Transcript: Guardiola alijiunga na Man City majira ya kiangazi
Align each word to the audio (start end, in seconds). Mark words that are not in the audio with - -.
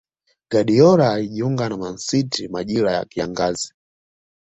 Guardiola 0.51 1.13
alijiunga 1.13 1.69
na 1.69 1.77
Man 1.77 1.97
City 1.97 2.47
majira 2.47 2.91
ya 2.91 3.05
kiangazi 3.05 3.73